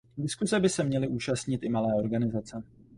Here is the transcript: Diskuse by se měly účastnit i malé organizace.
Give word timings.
Diskuse 0.17 0.59
by 0.59 0.67
se 0.69 0.83
měly 0.83 1.07
účastnit 1.07 1.63
i 1.63 1.69
malé 1.69 1.95
organizace. 1.95 2.63